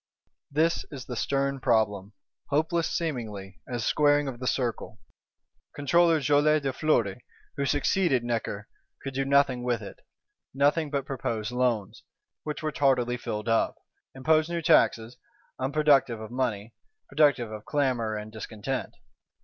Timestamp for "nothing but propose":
10.55-11.51